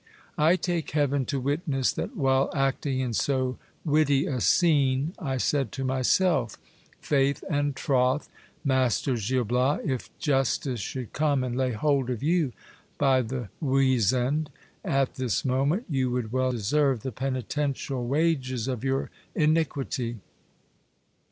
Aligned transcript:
I 0.39 0.55
take 0.55 0.89
heaven 0.89 1.25
to 1.25 1.39
wit 1.39 1.61
ness 1.67 1.93
that 1.93 2.17
while 2.17 2.49
acting 2.55 3.01
in 3.01 3.13
so 3.13 3.59
witty 3.85 4.25
a 4.25 4.41
scene, 4.41 5.13
I 5.19 5.37
said 5.37 5.71
to 5.73 5.83
myself: 5.83 6.57
Faith 6.99 7.43
and 7.47 7.75
troth, 7.75 8.27
master 8.63 9.15
Gil 9.15 9.43
Bias, 9.43 9.81
if 9.85 10.17
justice 10.17 10.79
should 10.79 11.13
come 11.13 11.43
and 11.43 11.55
lay 11.55 11.73
hold 11.73 12.09
of 12.09 12.23
you 12.23 12.51
by 12.97 13.21
the 13.21 13.49
wesand 13.61 14.49
at 14.83 15.13
this 15.17 15.45
moment, 15.45 15.85
you 15.87 16.09
would 16.09 16.31
well 16.31 16.49
deserve 16.51 17.01
the 17.01 17.11
penitential 17.11 18.03
wages 18.07 18.67
of 18.67 18.83
your 18.83 19.11
iniquity. 19.35 20.17